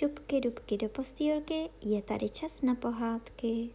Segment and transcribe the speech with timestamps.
[0.00, 3.74] šupky dubky do postýlky, je tady čas na pohádky.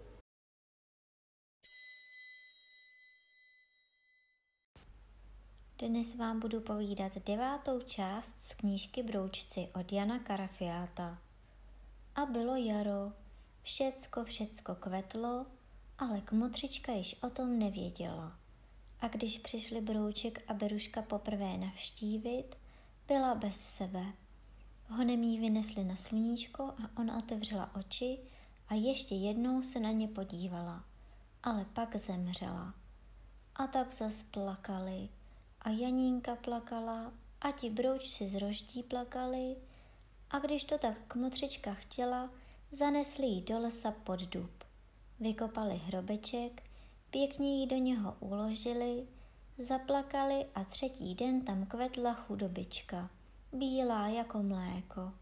[5.77, 11.17] Dnes vám budu povídat devátou část z knížky Broučci od Jana Karafiáta.
[12.15, 13.11] A bylo jaro,
[13.61, 15.45] všecko, všecko kvetlo,
[15.97, 18.39] ale kmotřička již o tom nevěděla.
[18.99, 22.55] A když přišli Brouček a Beruška poprvé navštívit,
[23.07, 24.24] byla bez sebe.
[24.89, 28.19] Honem jí vynesli na sluníčko a ona otevřela oči
[28.67, 30.83] a ještě jednou se na ně podívala,
[31.43, 32.73] ale pak zemřela.
[33.55, 35.09] A tak zas plakali
[35.61, 39.55] a Janínka plakala a ti broučci z roždí plakali
[40.29, 42.29] a když to tak kmotřička chtěla,
[42.71, 44.63] zanesli ji do lesa pod dub.
[45.19, 46.63] Vykopali hrobeček,
[47.09, 49.07] pěkně ji do něho uložili,
[49.57, 53.09] zaplakali a třetí den tam kvetla chudobička
[53.55, 55.13] bílá jako mléko.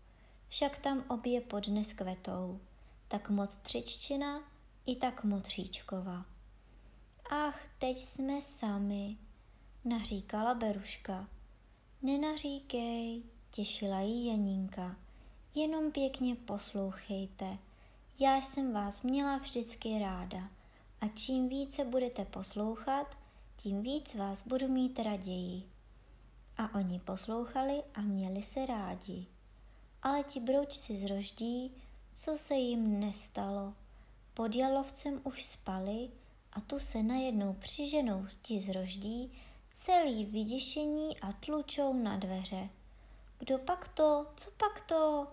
[0.48, 2.60] Však tam obě podnes kvetou,
[3.08, 4.44] tak motřiččina
[4.86, 6.26] i tak motříčkova.
[7.30, 9.18] Ach, teď jsme sami,
[9.86, 11.28] naříkala Beruška.
[12.02, 14.96] Nenaříkej, těšila jí Janinka.
[15.56, 17.58] Jenom pěkně poslouchejte.
[18.20, 20.50] Já jsem vás měla vždycky ráda
[21.02, 23.18] a čím více budete poslouchat,
[23.58, 25.73] tím víc vás budu mít raději.
[26.58, 29.26] A oni poslouchali a měli se rádi.
[30.02, 31.72] Ale ti broučci z roždí,
[32.14, 33.74] co se jim nestalo?
[34.34, 36.10] Pod jalovcem už spali
[36.54, 39.32] a tu se najednou přiženou ti z roždí,
[39.72, 42.70] celý vyděšení a tlučou na dveře.
[43.40, 44.26] Kdo pak to?
[44.38, 45.28] Co pak to?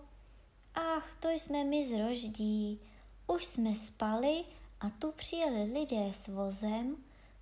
[0.75, 2.79] Ach, to jsme my z roždí.
[3.27, 4.45] Už jsme spali
[4.79, 6.97] a tu přijeli lidé s vozem,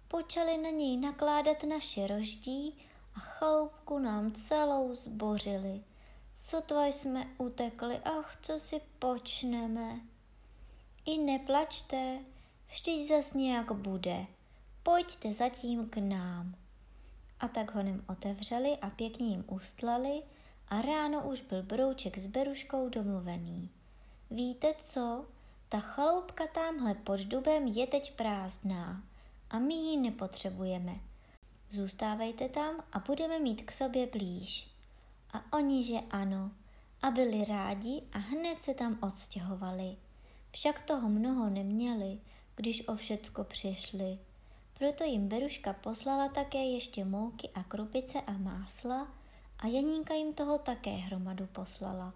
[0.08, 2.78] počali na něj nakládat naše roždí
[3.16, 5.84] a chaloupku nám celou zbořili.
[6.36, 10.00] Sotva jsme utekli, ach, co si počneme.
[11.06, 12.20] I neplačte,
[12.68, 14.26] vždyť zas nějak bude.
[14.84, 16.56] Pojďte zatím k nám.
[17.40, 20.24] A tak ho nem otevřeli a pěkně jim ustlali
[20.68, 23.70] a ráno už byl brouček s Beruškou domluvený.
[24.32, 25.26] Víte co?
[25.70, 29.04] Ta chaloupka tamhle pod dubem je teď prázdná
[29.50, 31.09] a my ji nepotřebujeme.
[31.72, 34.68] Zůstávejte tam a budeme mít k sobě blíž.
[35.34, 36.52] A oni, že ano,
[37.02, 39.98] a byli rádi a hned se tam odstěhovali.
[40.52, 42.20] Však toho mnoho neměli,
[42.56, 44.20] když o všecko přišli.
[44.80, 49.08] Proto jim Beruška poslala také ještě mouky a krupice a másla
[49.60, 52.14] a Janínka jim toho také hromadu poslala.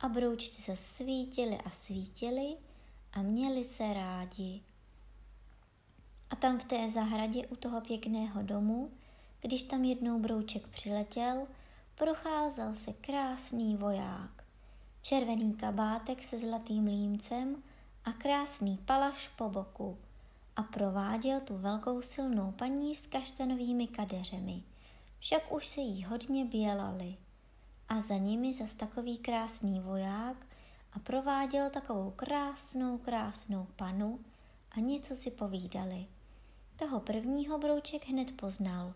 [0.00, 2.56] A broučci se svítili a svítili
[3.12, 4.62] a měli se rádi.
[6.30, 8.90] A tam v té zahradě u toho pěkného domu,
[9.40, 11.46] když tam jednou brouček přiletěl,
[11.94, 14.44] procházel se krásný voják.
[15.02, 17.62] Červený kabátek se zlatým límcem
[18.04, 19.98] a krásný palaš po boku
[20.56, 24.62] a prováděl tu velkou silnou paní s kaštanovými kadeřemi.
[25.18, 27.16] Však už se jí hodně bělali.
[27.88, 30.46] A za nimi zas takový krásný voják
[30.92, 34.20] a prováděl takovou krásnou, krásnou panu
[34.70, 36.06] a něco si povídali.
[36.80, 38.94] Toho prvního brouček hned poznal.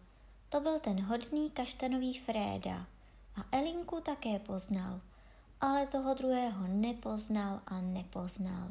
[0.49, 2.87] To byl ten hodný kaštanový Fréda.
[3.37, 5.01] A Elinku také poznal,
[5.61, 8.69] ale toho druhého nepoznal a nepoznal.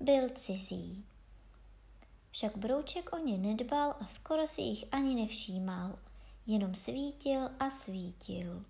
[0.00, 1.04] Byl cizí.
[2.30, 5.98] Však brouček o ně nedbal a skoro si jich ani nevšímal,
[6.46, 8.64] jenom svítil a svítil.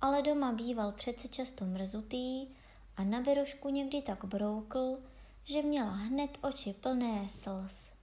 [0.00, 2.46] Ale doma býval přece často mrzutý
[2.96, 4.98] a na berošku někdy tak broukl,
[5.44, 7.95] že měla hned oči plné slz.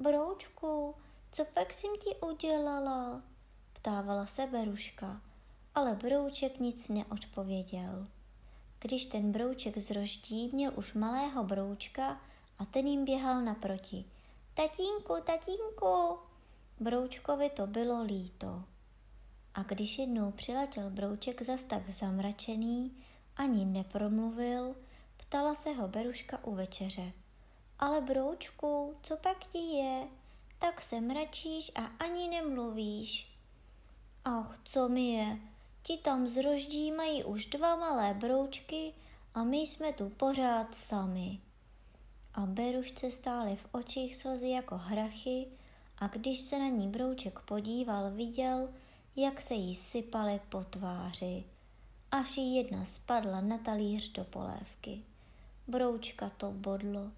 [0.00, 0.94] Broučku,
[1.32, 3.22] co pak jsem ti udělala?
[3.72, 5.20] Ptávala se Beruška,
[5.74, 8.06] ale Brouček nic neodpověděl.
[8.80, 12.20] Když ten Brouček z roždí měl už malého Broučka
[12.58, 14.04] a ten jim běhal naproti.
[14.54, 16.18] Tatínku, tatínku!
[16.80, 18.64] Broučkovi to bylo líto.
[19.54, 22.96] A když jednou přiletěl Brouček zas tak zamračený,
[23.36, 24.74] ani nepromluvil,
[25.16, 27.12] ptala se ho Beruška u večeře.
[27.80, 30.08] Ale broučku, co pak ti je?
[30.58, 33.36] Tak se mračíš a ani nemluvíš.
[34.24, 35.38] Ach, co mi je?
[35.82, 38.92] Ti tam z roždí mají už dva malé broučky
[39.34, 41.40] a my jsme tu pořád sami.
[42.34, 45.46] A Berušce stály v očích slzy jako hrachy
[45.98, 48.68] a když se na ní brouček podíval, viděl,
[49.16, 51.44] jak se jí sypaly po tváři,
[52.10, 55.02] až jí jedna spadla na talíř do polévky.
[55.68, 57.10] Broučka to bodlo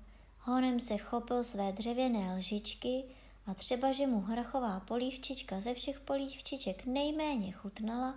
[0.45, 3.05] Honem se chopil své dřevěné lžičky
[3.47, 8.15] a třeba, že mu hrachová polívčička ze všech polívčiček nejméně chutnala,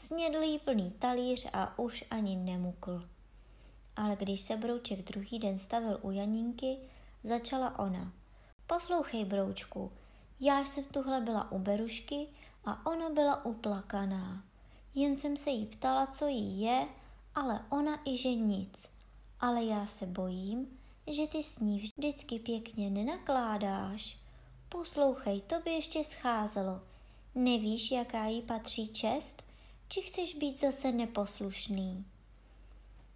[0.00, 3.08] Snědl jí plný talíř a už ani nemukl.
[3.96, 6.76] Ale když se Brouček druhý den stavil u Janínky,
[7.24, 8.12] začala ona.
[8.66, 9.92] Poslouchej, Broučku,
[10.40, 12.26] já jsem tuhle byla u Berušky
[12.64, 14.44] a ona byla uplakaná.
[14.94, 16.88] Jen jsem se jí ptala, co jí je,
[17.34, 18.88] ale ona i že nic.
[19.40, 20.79] Ale já se bojím,
[21.12, 24.16] že ty s ní vždycky pěkně nenakládáš.
[24.68, 26.80] Poslouchej, to by ještě scházelo.
[27.34, 29.42] Nevíš, jaká jí patří čest?
[29.88, 32.04] Či chceš být zase neposlušný?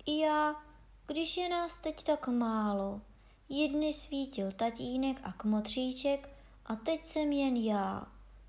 [0.06, 0.62] Já,
[1.06, 3.00] když je nás teď tak málo,
[3.48, 6.28] jedny svítil tatínek a kmotříček
[6.66, 8.06] a teď jsem jen já.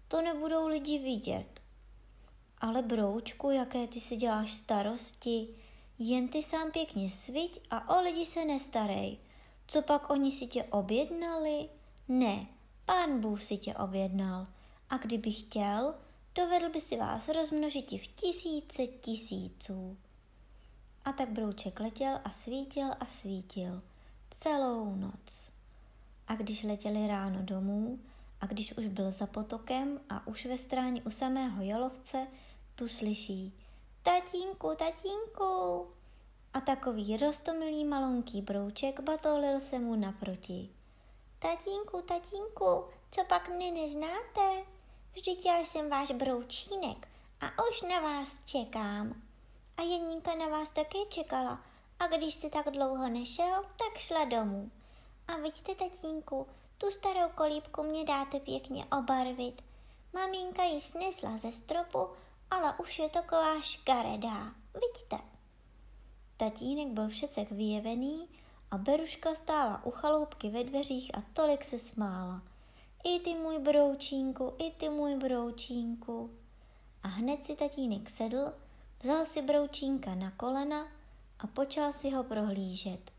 [0.08, 1.62] To nebudou lidi vidět.
[2.62, 5.48] Ale broučku, jaké ty si děláš starosti,
[6.00, 9.18] jen ty sám pěkně sviť a o lidi se nestarej.
[9.68, 11.70] Co pak oni si tě objednali?
[12.08, 12.48] Ne,
[12.86, 14.48] pán Bůh si tě objednal.
[14.90, 15.96] A kdyby chtěl,
[16.36, 19.98] dovedl by si vás rozmnožit v tisíce tisíců.
[21.06, 23.82] A tak brouček letěl a svítil a svítil
[24.30, 25.50] celou noc.
[26.28, 28.00] A když letěli ráno domů,
[28.42, 32.28] a když už byl za potokem a už ve stráni u samého jalovce,
[32.76, 33.54] tu slyší
[34.04, 35.88] Tatínku, tatínku!
[36.56, 40.70] A takový rostomilý malonký brouček batolil se mu naproti.
[41.40, 44.66] Tatínku, tatínku, co pak mne neznáte?
[45.14, 47.08] Vždyť já jsem váš broučínek
[47.42, 49.22] a už na vás čekám.
[49.78, 51.64] A Janinka na vás také čekala
[52.00, 54.72] a když jste tak dlouho nešel, tak šla domů.
[55.28, 56.48] A vidíte, tatínku,
[56.78, 59.62] tu starou kolíbku mě dáte pěkně obarvit.
[60.14, 62.10] Maminka ji snesla ze stropu,
[62.52, 64.52] ale už je taková škaredá.
[64.74, 65.35] Vidíte?
[66.38, 68.28] Tatínek byl všecek vyjevený
[68.72, 72.42] a Beruška stála u chaloupky ve dveřích a tolik se smála.
[73.04, 76.30] I ty můj broučínku, i ty můj broučínku.
[77.04, 78.54] A hned si tatínek sedl,
[79.02, 80.88] vzal si broučínka na kolena
[81.40, 83.12] a počal si ho prohlížet.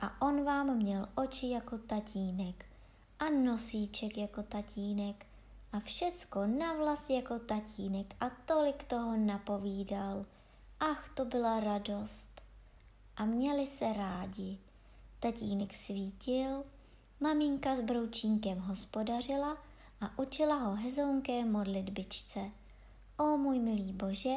[0.00, 2.66] A on vám měl oči jako tatínek
[3.18, 5.26] a nosíček jako tatínek
[5.72, 10.26] a všecko na vlas jako tatínek a tolik toho napovídal.
[10.80, 12.31] Ach, to byla radost.
[13.22, 14.58] A měli se rádi.
[15.20, 16.64] Tatínek svítil,
[17.20, 19.58] maminka s broučínkem hospodařila
[20.00, 22.40] a učila ho hezounké modlitbičce.
[23.18, 24.34] O můj milý bože,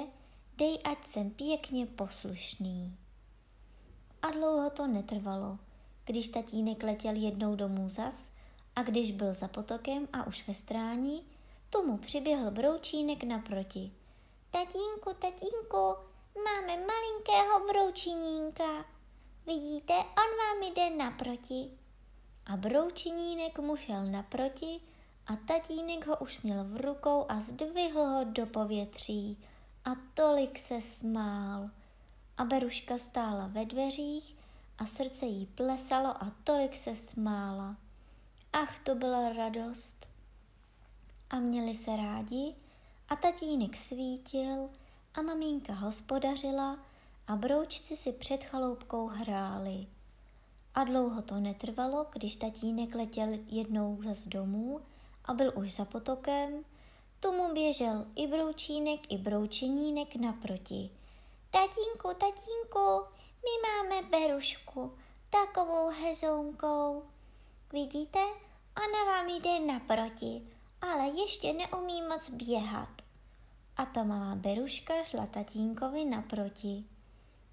[0.58, 2.98] dej, ať jsem pěkně poslušný.
[4.22, 5.60] A dlouho to netrvalo.
[6.06, 8.30] Když tatínek letěl jednou domů zas,
[8.76, 11.24] a když byl za potokem a už ve strání,
[11.70, 13.92] tomu přiběhl broučínek naproti.
[14.52, 15.96] Tatínku, tatínku,
[16.44, 18.86] máme malinkého broučinínka.
[19.46, 21.72] Vidíte, on vám jde naproti.
[22.46, 24.82] A broučinínek mu šel naproti
[25.28, 29.46] a tatínek ho už měl v rukou a zdvihl ho do povětří
[29.86, 31.70] a tolik se smál.
[32.38, 34.36] A Beruška stála ve dveřích
[34.78, 37.76] a srdce jí plesalo a tolik se smála.
[38.54, 40.08] Ach, to byla radost.
[41.30, 42.56] A měli se rádi
[43.10, 44.70] a tatínek svítil
[45.18, 46.80] a maminka hospodařila
[47.28, 49.88] a broučci si před chaloupkou hráli.
[50.76, 54.82] A dlouho to netrvalo, když tatínek letěl jednou z domů
[55.26, 56.66] a byl už za potokem,
[57.20, 60.90] tomu běžel i broučínek, i broučinínek naproti.
[61.52, 63.06] Tatínku, tatínku,
[63.46, 64.94] my máme berušku,
[65.30, 67.04] takovou hezounkou.
[67.74, 68.20] Vidíte,
[68.86, 70.42] ona vám jde naproti,
[70.82, 73.05] ale ještě neumí moc běhat.
[73.78, 76.84] A ta malá beruška šla tatínkovi naproti.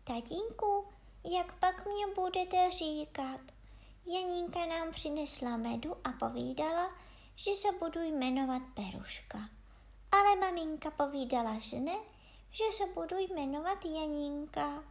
[0.04, 0.84] Tatínku,
[1.24, 3.40] jak pak mě budete říkat?
[4.06, 6.88] Janínka nám přinesla medu a povídala,
[7.36, 9.38] že se budu jmenovat Beruška.
[10.12, 11.96] Ale maminka povídala, že ne,
[12.50, 14.84] že se budu jmenovat Janínka.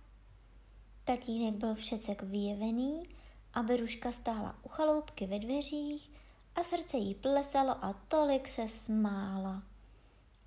[1.03, 3.09] Tatínek byl všecek vyjevený
[3.53, 6.11] a Beruška stála u chaloupky ve dveřích
[6.55, 9.70] a srdce jí plesalo a tolik se smála.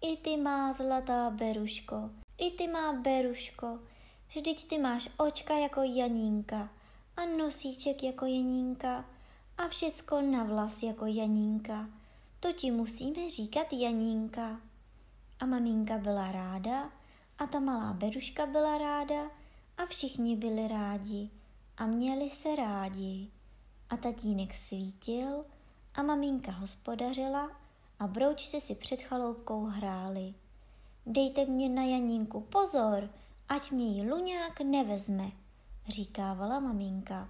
[0.07, 3.79] I ty má zlatá Beruško, i ty má Beruško,
[4.29, 6.69] vždyť ty máš očka jako Janínka
[7.17, 9.05] a nosíček jako Janínka
[9.59, 11.89] a všecko na vlas jako Janínka.
[12.41, 14.61] To ti musíme říkat Janínka.
[15.41, 16.91] A maminka byla ráda
[17.39, 19.31] a ta malá Beruška byla ráda
[19.79, 21.31] a všichni byli rádi
[21.77, 23.31] a měli se rádi.
[23.91, 25.45] A tatínek svítil
[25.95, 27.64] a maminka hospodařila
[27.99, 30.35] a broučci si před chaloupkou hráli.
[31.07, 33.11] Dejte mě na Janínku pozor,
[33.49, 35.31] ať mě jí luňák nevezme,
[35.89, 37.29] říkávala maminka.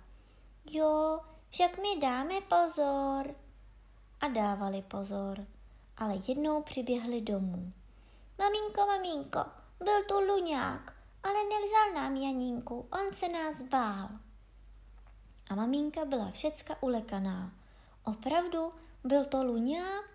[0.70, 3.34] Jo, však mi dáme pozor.
[4.20, 5.46] A dávali pozor,
[5.96, 7.72] ale jednou přiběhli domů.
[8.38, 9.40] Maminko, maminko,
[9.78, 14.08] byl tu luňák, ale nevzal nám Janinku, on se nás bál.
[15.50, 17.52] A maminka byla všecka ulekaná.
[18.04, 18.72] Opravdu,
[19.04, 20.13] byl to luňák?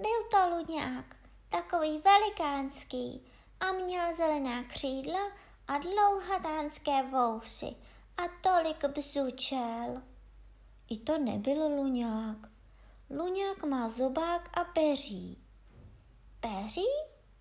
[0.00, 1.16] Byl to luňák,
[1.48, 3.26] takový velikánský
[3.60, 5.20] a měl zelená křídla
[5.68, 7.76] a dlouhatánské vousy
[8.16, 10.02] a tolik bzučel.
[10.90, 12.36] I to nebyl luňák.
[13.10, 15.38] Luňák má zobák a peří.
[16.40, 16.86] Peří?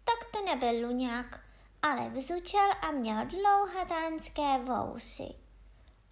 [0.06, 1.40] Tak to nebyl luňák,
[1.82, 5.36] ale vzučel a měl dlouhatánské vousy.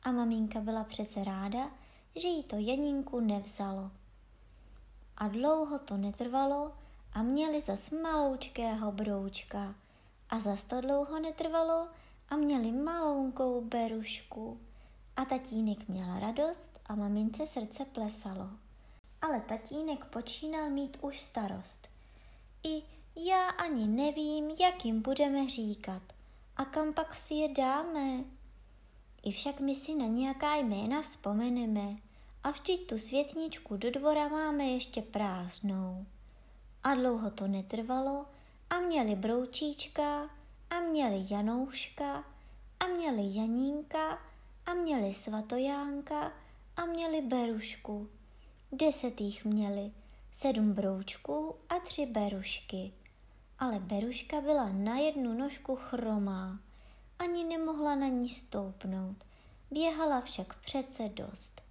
[0.03, 1.71] A maminka byla přece ráda,
[2.15, 3.91] že jí to Janinku nevzalo.
[5.17, 6.71] A dlouho to netrvalo
[7.13, 9.75] a měli zas maloučkého broučka.
[10.29, 11.87] A zas to dlouho netrvalo
[12.29, 14.59] a měli maloukou berušku.
[15.15, 18.49] A tatínek měl radost a mamince srdce plesalo.
[19.21, 21.87] Ale tatínek počínal mít už starost.
[22.63, 22.83] I
[23.15, 26.01] já ani nevím, jak jim budeme říkat
[26.57, 28.23] a kam pak si je dáme.
[29.23, 32.06] I však my si na nějaká jména vzpomeneme
[32.43, 36.05] a vždyť tu světničku do dvora máme ještě prázdnou.
[36.83, 38.25] A dlouho to netrvalo
[38.69, 40.29] a měli broučíčka
[40.69, 42.23] a měli Janouška
[42.79, 44.19] a měli Janínka
[44.65, 46.31] a měli Svatojánka
[46.77, 48.09] a měli Berušku.
[48.71, 49.91] Deset jich měli,
[50.31, 52.93] sedm broučků a tři berušky.
[53.59, 56.59] Ale Beruška byla na jednu nožku chromá,
[57.19, 59.17] ani nemohla na ní stoupnout.
[59.71, 61.66] Běhala však přece dost.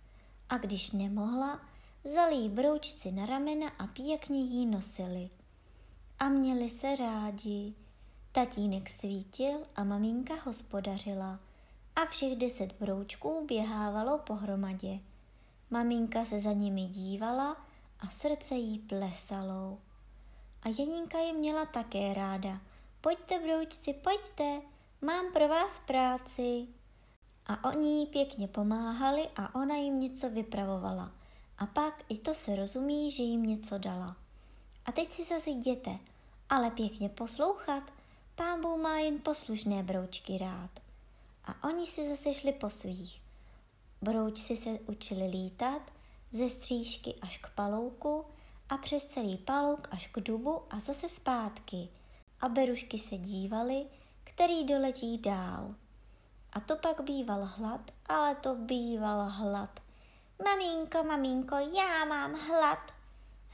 [0.49, 1.61] A když nemohla,
[2.05, 5.31] vzali jí broučci na ramena a pěkně jí nosili.
[6.19, 7.75] A měli se rádi.
[8.33, 11.41] Tatínek svítil a maminka hospodařila
[11.97, 15.01] a všech deset broučků běhávalo pohromadě.
[15.71, 17.57] Maminka se za nimi dívala
[18.01, 19.79] a srdce jí plesalo.
[20.63, 22.61] A Janinka je měla také ráda.
[23.01, 24.61] Pojďte, broučci, pojďte,
[25.01, 26.67] mám pro vás práci.
[27.47, 31.13] A oni jí pěkně pomáhali a ona jim něco vypravovala.
[31.59, 34.17] A pak i to se rozumí, že jim něco dala.
[34.85, 35.99] A teď si zase jděte,
[36.49, 37.83] ale pěkně poslouchat.
[38.35, 40.71] Pán Bůh má jen poslušné broučky rád.
[41.45, 43.21] A oni si zase šli po svých.
[44.03, 45.83] Broučci se učili lítat
[46.33, 48.25] ze střížky až k palouku
[48.69, 51.89] a přes celý palouk až k dubu a zase zpátky.
[52.41, 53.87] A berušky se dívaly,
[54.25, 55.75] který doletí dál.
[56.57, 59.81] A to pak býval hlad, ale to býval hlad.
[60.45, 62.79] Maminko, maminko, já mám hlad,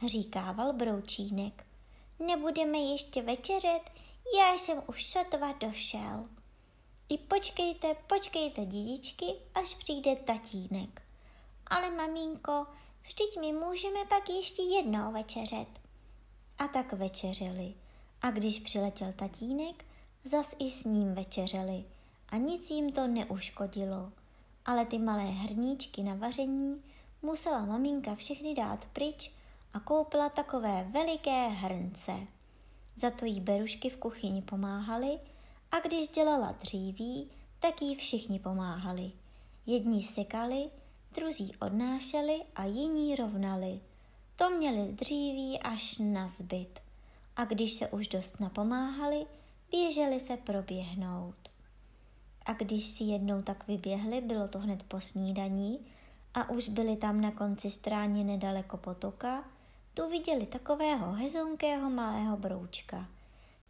[0.07, 1.67] říkával broučínek.
[2.19, 3.81] Nebudeme ještě večeřet,
[4.39, 6.29] já jsem už sotva došel.
[7.09, 11.03] I počkejte, počkejte, dědičky, až přijde tatínek.
[11.67, 12.67] Ale maminko,
[13.03, 15.69] vždyť my můžeme pak ještě jednou večeřet.
[16.59, 17.75] A tak večeřeli.
[18.23, 19.85] A když přiletěl tatínek,
[20.25, 21.85] zas i s ním večeřeli.
[22.33, 24.13] A nic jim to neuškodilo.
[24.65, 26.83] Ale ty malé hrníčky na vaření
[27.23, 29.33] musela maminka všechny dát pryč
[29.75, 32.13] a koupila takové veliké hrnce.
[32.97, 35.19] Za to jí berušky v kuchyni pomáhali
[35.73, 39.13] a když dělala dříví, tak jí všichni pomáhali.
[39.67, 40.71] Jedni sekali,
[41.15, 43.81] druzí odnášeli a jiní rovnali.
[44.37, 46.81] To měli dříví až na zbyt.
[47.37, 49.27] A když se už dost napomáhali,
[49.71, 51.52] běželi se proběhnout.
[52.47, 55.87] A když si jednou tak vyběhli, bylo to hned po snídaní
[56.35, 59.45] a už byli tam na konci stráně nedaleko potoka,
[59.95, 63.07] tu viděli takového hezonkého malého broučka.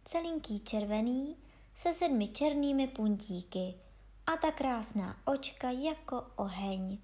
[0.05, 1.35] Celinký červený,
[1.75, 3.73] se sedmi černými puntíky
[4.27, 6.97] a ta krásná očka jako oheň.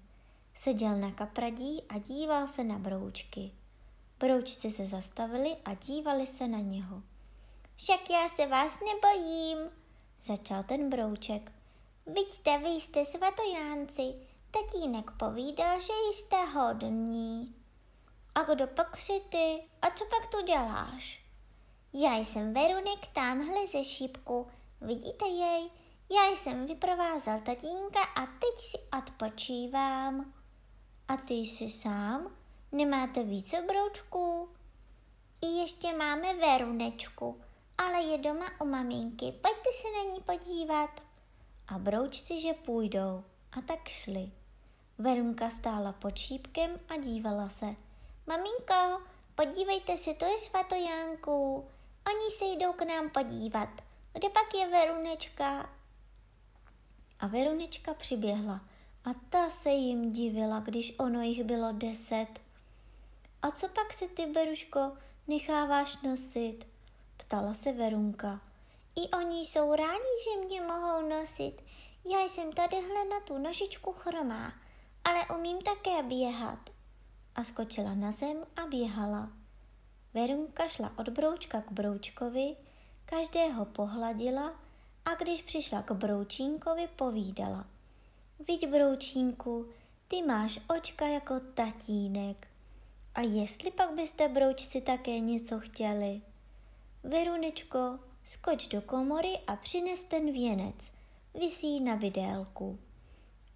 [0.54, 3.52] Seděl na kapradí a díval se na broučky.
[4.18, 7.02] Broučci se zastavili a dívali se na něho.
[7.76, 9.58] Však já se vás nebojím,
[10.22, 11.52] začal ten brouček.
[12.14, 14.14] Vidíte, vy jste svatojánci,
[14.50, 17.54] tatínek povídal, že jste hodní.
[18.34, 19.64] A kdo pak si ty?
[19.82, 21.24] A co pak tu děláš?
[21.92, 24.46] Já jsem Verunek tamhle ze šípku,
[24.80, 25.70] Vidíte jej?
[26.10, 30.32] Já jsem vyprovázel tatínka a teď si odpočívám.
[31.08, 32.36] A ty jsi sám?
[32.72, 34.48] Nemáte více broučků?
[35.42, 37.40] I ještě máme Verunečku,
[37.78, 39.24] ale je doma u maminky.
[39.24, 41.09] Pojďte se na ní podívat.
[41.74, 43.24] A broučci, že půjdou.
[43.52, 44.30] A tak šli.
[44.98, 47.66] Verunka stála pod šípkem a dívala se.
[48.26, 49.02] Maminko,
[49.34, 51.68] podívejte se, to je svatojánku.
[52.06, 53.68] Oni se jdou k nám podívat.
[54.12, 55.70] Kde pak je Verunečka?
[57.20, 58.60] A Verunečka přiběhla
[59.04, 62.40] a ta se jim divila, když ono jich bylo deset.
[63.42, 64.92] A co pak se ty, Beruško,
[65.28, 66.66] necháváš nosit?
[67.16, 68.40] Ptala se Verunka.
[69.00, 71.62] I oni jsou rádi, že mě mohou nosit.
[72.12, 74.52] Já jsem tadyhle na tu nožičku chromá,
[75.04, 76.58] ale umím také běhat.
[77.34, 79.32] A skočila na zem a běhala.
[80.14, 82.56] Verunka šla od broučka k broučkovi,
[83.04, 84.54] každého pohladila
[85.04, 87.66] a když přišla k broučínkovi, povídala.
[88.48, 89.68] Vidť, broučínku,
[90.08, 92.48] ty máš očka jako tatínek.
[93.14, 96.20] A jestli pak byste broučci také něco chtěli?
[97.02, 100.92] Verunečko, skoč do komory a přines ten věnec.
[101.34, 102.78] Vysí na vidélku.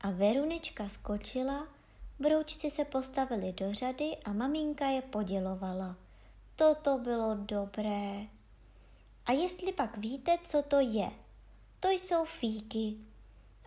[0.00, 1.68] A Verunečka skočila,
[2.18, 5.96] broučci se postavili do řady a maminka je podělovala.
[6.56, 8.26] Toto bylo dobré.
[9.26, 11.10] A jestli pak víte, co to je?
[11.80, 12.96] To jsou fíky.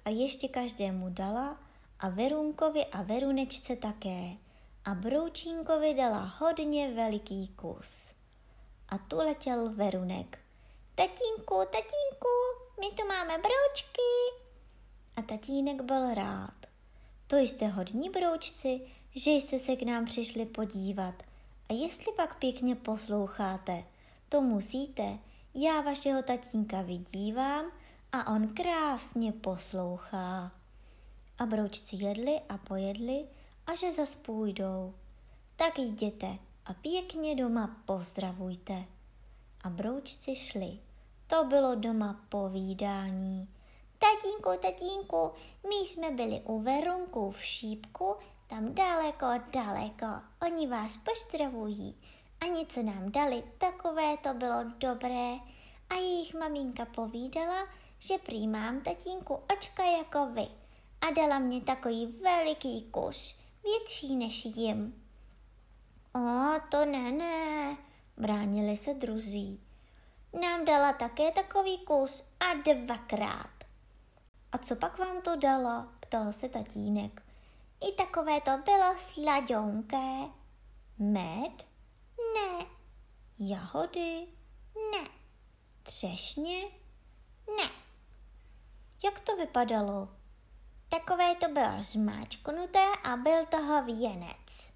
[0.05, 1.59] A ještě každému dala
[1.99, 4.37] a Verunkovi a Verunečce také.
[4.85, 8.13] A Broučínkovi dala hodně veliký kus.
[8.89, 10.39] A tu letěl Verunek.
[10.97, 12.33] Tatínku, tatínku,
[12.79, 14.11] my tu máme broučky.
[15.15, 16.53] A tatínek byl rád.
[17.27, 18.81] To jste hodní broučci,
[19.15, 21.23] že jste se k nám přišli podívat.
[21.69, 23.83] A jestli pak pěkně posloucháte,
[24.29, 25.19] to musíte.
[25.53, 27.71] Já vašeho tatínka vidívám
[28.11, 30.51] a on krásně poslouchá.
[31.39, 33.25] A broučci jedli a pojedli
[33.67, 34.93] a že zas půjdou.
[35.55, 38.85] Tak jděte a pěkně doma pozdravujte.
[39.63, 40.86] A broučci šli.
[41.27, 43.49] To bylo doma povídání.
[43.99, 45.31] Tatínku, tatínku,
[45.69, 48.15] my jsme byli u Verunku v šípku,
[48.47, 50.05] tam daleko, daleko.
[50.47, 51.95] Oni vás pozdravují
[52.41, 55.33] a něco nám dali, takové to bylo dobré.
[55.89, 57.67] A jejich maminka povídala,
[57.99, 60.47] že prý mám tatínku očka jako vy
[61.01, 65.03] a dala mě takový veliký kus, větší než jim.
[66.15, 66.19] O,
[66.71, 67.77] to ne, ne,
[68.17, 69.66] bránili se druzí.
[70.33, 73.63] Nám dala také takový kus a dvakrát.
[74.51, 75.93] A co pak vám to dala?
[75.99, 77.23] ptal se tatínek.
[77.89, 80.29] I takové to bylo sladěnké.
[80.99, 81.65] Med?
[82.33, 82.65] Ne.
[83.39, 84.27] Jahody?
[84.91, 85.09] Ne.
[85.83, 86.61] Třešně?
[87.57, 87.69] Ne.
[89.03, 90.09] Jak to vypadalo?
[90.89, 94.71] Takové to bylo zmáčknuté a byl toho věnec.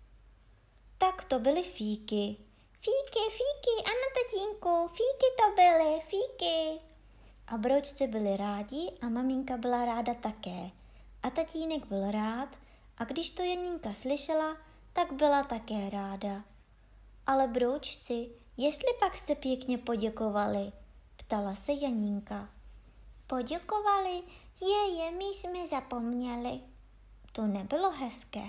[0.98, 2.38] Tak to byly fíky.
[2.84, 6.82] Fíky, fíky, ano tatínku, fíky to byly, fíky.
[7.48, 10.72] A bročci byli rádi a maminka byla ráda také.
[11.24, 12.50] A tatínek byl rád
[12.98, 14.58] a když to Janinka slyšela,
[14.94, 16.44] tak byla také ráda.
[17.28, 20.72] Ale broučci, jestli pak jste pěkně poděkovali,
[21.18, 22.50] ptala se Janinka.
[23.28, 24.24] Poděkovali?
[24.62, 26.62] Je, je, my jsme zapomněli.
[27.32, 28.46] To nebylo hezké.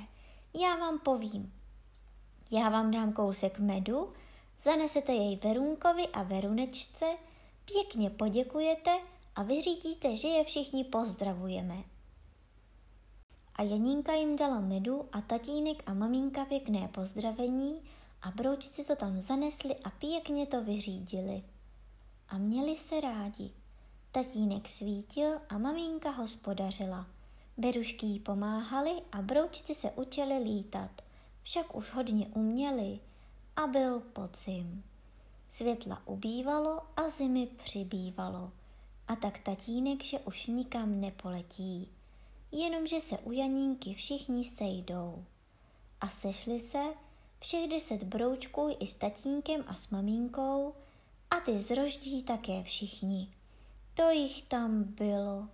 [0.55, 1.62] Já vám povím.
[2.53, 4.13] Já vám dám kousek medu,
[4.63, 7.07] zanesete jej Verunkovi a Verunečce,
[7.65, 8.91] pěkně poděkujete
[9.37, 11.85] a vyřídíte, že je všichni pozdravujeme.
[13.57, 17.83] A Janinka jim dala medu a tatínek a maminka pěkné pozdravení
[18.23, 21.43] a broučci to tam zanesli a pěkně to vyřídili.
[22.29, 23.51] A měli se rádi.
[24.13, 27.07] Tatínek svítil a maminka hospodařila.
[27.57, 30.91] Berušky jí pomáhali a broučci se učili lítat.
[31.43, 33.01] Však už hodně uměli
[33.57, 34.85] a byl podzim.
[35.49, 38.53] Světla ubývalo a zimy přibývalo.
[39.09, 41.89] A tak tatínek, že už nikam nepoletí.
[42.53, 45.25] Jenomže se u Janínky všichni sejdou.
[46.01, 46.83] A sešli se
[47.41, 50.75] všech deset broučků i s tatínkem a s maminkou
[51.31, 53.29] a ty zroždí také všichni.
[53.95, 55.49] To jich tam bylo.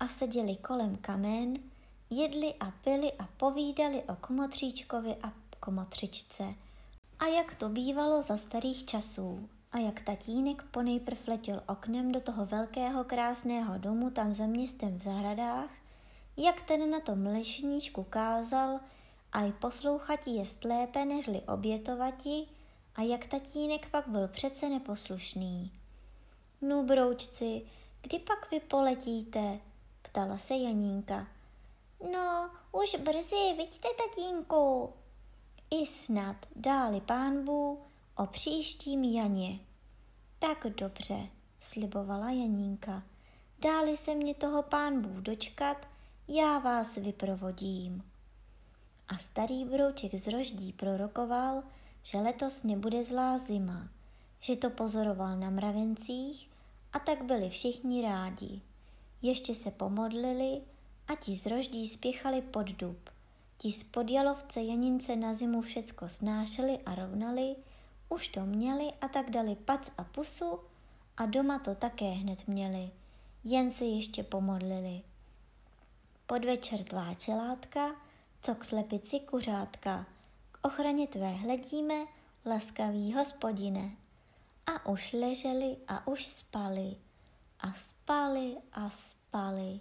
[0.00, 1.58] A seděli kolem kamen,
[2.10, 6.44] jedli a pili a povídali o komotříčkovi a komotřičce.
[7.18, 9.48] A jak to bývalo za starých časů.
[9.72, 15.02] A jak tatínek ponejprv letěl oknem do toho velkého krásného domu tam za městem v
[15.02, 15.70] zahradách,
[16.36, 18.80] jak ten na tom lešníčku kázal,
[19.32, 22.46] a i poslouchatí jest lépe nežli obětovati,
[22.94, 25.72] a jak tatínek pak byl přece neposlušný.
[26.62, 27.62] No, broučci,
[28.02, 29.60] kdy pak vy poletíte?
[30.02, 31.26] ptala se Janínka.
[32.00, 34.92] No, už brzy, vidíte, tatínku.
[35.70, 37.82] I snad dáli pánbu
[38.16, 39.58] o příštím Janě.
[40.38, 41.28] Tak dobře,
[41.60, 43.02] slibovala Janínka.
[43.58, 45.88] Dáli se mě toho pánbů dočkat,
[46.28, 48.10] já vás vyprovodím.
[49.08, 51.62] A starý brouček z roždí prorokoval,
[52.02, 53.88] že letos nebude zlá zima,
[54.40, 56.50] že to pozoroval na mravencích
[56.92, 58.60] a tak byli všichni rádi.
[59.22, 60.62] Ještě se pomodlili
[61.08, 63.10] a ti z roždí spěchali pod dub.
[63.58, 67.56] Ti z podjalovce Janince na zimu všecko snášeli a rovnali,
[68.08, 70.60] už to měli a tak dali pac a pusu
[71.16, 72.90] a doma to také hned měli,
[73.44, 75.02] jen se ještě pomodlili.
[76.26, 77.96] Podvečer tvá čelátka,
[78.42, 80.06] co k slepici kuřátka,
[80.52, 81.94] k ochraně tvé hledíme,
[82.46, 83.90] laskavý hospodine.
[84.66, 86.96] A už leželi a už spali,
[87.60, 89.80] a spali a spali.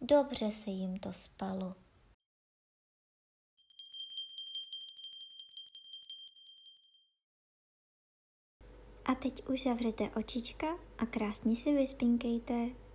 [0.00, 1.74] Dobře se jim to spalo.
[9.04, 10.66] A teď už zavřete očička
[10.98, 12.87] a krásně si vyspinkejte.